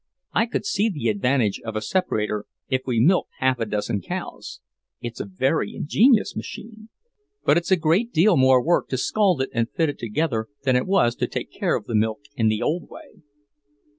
I 0.33 0.47
could 0.47 0.65
see 0.65 0.89
the 0.89 1.09
advantage 1.09 1.61
of 1.63 1.75
a 1.75 1.81
separator 1.83 2.45
if 2.69 2.81
we 2.87 2.99
milked 2.99 3.33
half 3.37 3.59
a 3.59 3.67
dozen 3.67 4.01
cows. 4.01 4.59
It's 4.99 5.19
a 5.19 5.25
very 5.27 5.75
ingenious 5.75 6.35
machine. 6.35 6.89
But 7.45 7.57
it's 7.57 7.69
a 7.69 7.75
great 7.77 8.11
deal 8.11 8.35
more 8.35 8.65
work 8.65 8.87
to 8.87 8.97
scald 8.97 9.43
it 9.43 9.51
and 9.53 9.69
fit 9.69 9.89
it 9.89 9.99
together 9.99 10.47
than 10.63 10.75
it 10.75 10.87
was 10.87 11.15
to 11.17 11.27
take 11.27 11.51
care 11.53 11.75
of 11.75 11.85
the 11.85 11.93
milk 11.93 12.21
in 12.35 12.47
the 12.47 12.63
old 12.63 12.89
way." 12.89 13.21